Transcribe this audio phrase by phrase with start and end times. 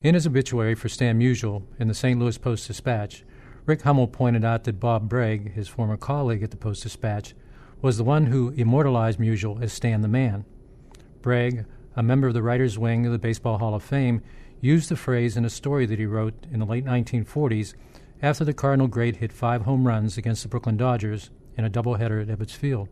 [0.00, 2.20] In his obituary for Stan Musial in the St.
[2.20, 3.24] Louis Post Dispatch,
[3.66, 7.34] Rick Hummel pointed out that Bob Broeg, his former colleague at the Post Dispatch,
[7.82, 10.44] was the one who immortalized Musial as Stan the Man.
[11.20, 11.66] Broeg,
[11.96, 14.22] a member of the writers' wing of the Baseball Hall of Fame,
[14.60, 17.74] used the phrase in a story that he wrote in the late 1940s
[18.22, 22.22] after the Cardinal great hit five home runs against the Brooklyn Dodgers in a doubleheader
[22.22, 22.88] at Ebbets Field.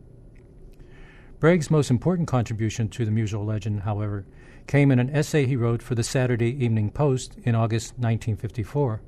[1.39, 4.25] Broeg's most important contribution to the Musial legend, however,
[4.65, 9.03] came in an essay he wrote for the Saturday Evening Post in August 1954.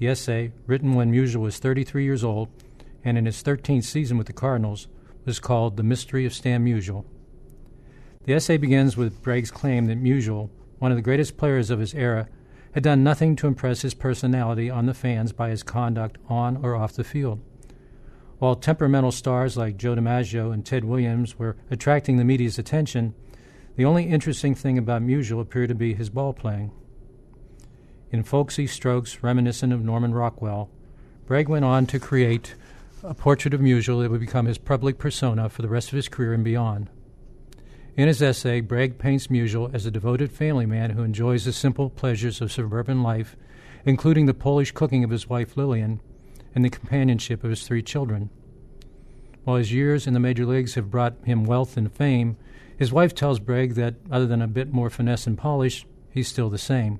[0.00, 2.48] The essay, written when Musial was 33 years old
[3.04, 4.88] and in his 13th season with the Cardinals,
[5.24, 7.04] was called The Mystery of Stan Musial.
[8.24, 11.94] The essay begins with Broeg's claim that Musial, one of the greatest players of his
[11.94, 12.28] era,
[12.72, 16.74] had done nothing to impress his personality on the fans by his conduct on or
[16.74, 17.40] off the field.
[18.38, 23.14] While temperamental stars like Joe DiMaggio and Ted Williams were attracting the media's attention,
[23.76, 26.70] the only interesting thing about Musial appeared to be his ball playing.
[28.10, 30.68] In folksy strokes reminiscent of Norman Rockwell,
[31.26, 32.54] Broeg went on to create
[33.02, 36.08] a portrait of Musial that would become his public persona for the rest of his
[36.08, 36.90] career and beyond.
[37.96, 41.88] In his essay, Broeg paints Musial as a devoted family man who enjoys the simple
[41.88, 43.34] pleasures of suburban life,
[43.86, 46.00] including the Polish cooking of his wife Lillian
[46.56, 48.30] and the companionship of his three children.
[49.44, 52.38] While his years in the major leagues have brought him wealth and fame,
[52.78, 56.48] his wife tells Broeg that, other than a bit more finesse and polish, he's still
[56.48, 56.98] the same.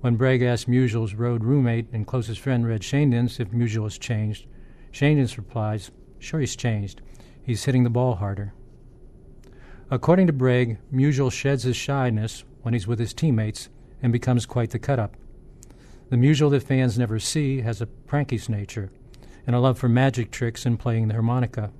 [0.00, 4.46] When Broeg asks Musial's road roommate and closest friend Red Schoendienst if Musial has changed,
[4.92, 7.02] Schoendienst replies, Sure, he's changed.
[7.42, 8.54] He's hitting the ball harder.
[9.90, 13.68] According to Broeg, Musial sheds his shyness when he's with his teammates
[14.00, 15.16] and becomes quite the cut up.
[16.12, 18.90] The Musial that fans never see has a prankish nature
[19.46, 21.72] and a love for magic tricks and playing the harmonica.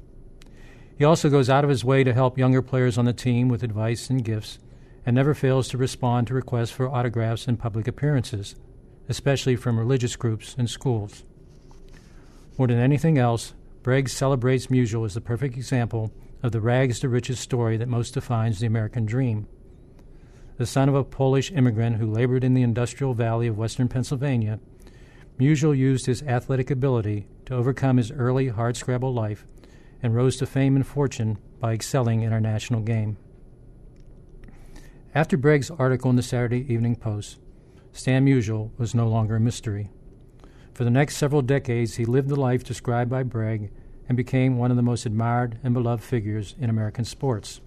[0.97, 3.63] He also goes out of his way to help younger players on the team with
[3.63, 4.59] advice and gifts,
[5.05, 8.55] and never fails to respond to requests for autographs and public appearances,
[9.07, 11.25] especially from religious groups and schools.
[12.57, 13.53] More than anything else,
[13.83, 16.11] Broeg celebrates Musial as the perfect example
[16.43, 19.47] of the rags to riches story that most defines the American dream.
[20.59, 24.61] The son of a Polish immigrant who labored in the industrial valley of western Pennsylvania,
[25.39, 29.45] Musial used his athletic ability to overcome his early hardscrabble life
[30.03, 33.17] and rose to fame and fortune by excelling in our national game.
[35.15, 37.39] After Broeg's article in the Saturday Evening Post,
[37.93, 39.91] Stan Musial was no longer a mystery.
[40.75, 43.71] For the next several decades, he lived the life described by Broeg
[44.09, 47.61] and became one of the most admired and beloved figures in American sports.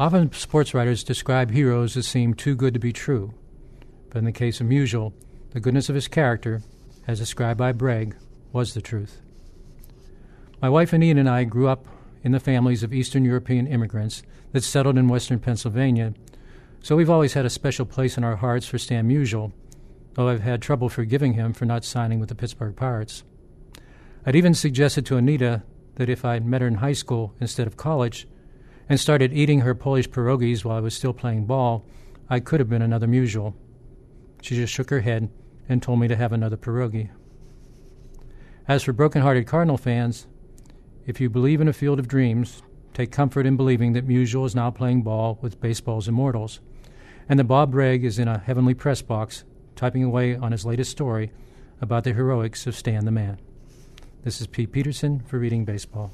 [0.00, 3.34] Often, sports writers describe heroes as seem too good to be true,
[4.08, 5.12] but in the case of Musial,
[5.50, 6.62] the goodness of his character,
[7.06, 8.14] as described by Broeg,
[8.50, 9.20] was the truth.
[10.62, 11.84] My wife Anita and I grew up
[12.22, 14.22] in the families of Eastern European immigrants
[14.52, 16.14] that settled in western Pennsylvania,
[16.80, 19.52] so we've always had a special place in our hearts for Stan Musial,
[20.14, 23.22] though I've had trouble forgiving him for not signing with the Pittsburgh Pirates.
[24.24, 25.62] I'd even suggested to Anita
[25.96, 28.26] that if I'd met her in high school instead of college
[28.90, 31.86] and started eating her Polish pierogies while I was still playing ball,
[32.28, 33.54] I could have been another Musial.
[34.42, 35.30] She just shook her head
[35.68, 37.08] and told me to have another pierogi.
[38.66, 40.26] As for broken-hearted Cardinal fans,
[41.06, 42.62] if you believe in a field of dreams,
[42.92, 46.58] take comfort in believing that Musial is now playing ball with baseball's immortals,
[47.28, 49.44] and that Bob Broeg is in a heavenly press box
[49.76, 51.30] typing away on his latest story
[51.80, 53.38] about the heroics of Stan the Man.
[54.24, 56.12] This is Pete Peterson for Reading Baseball.